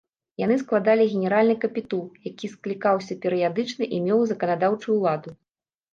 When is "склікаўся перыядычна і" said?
2.55-4.03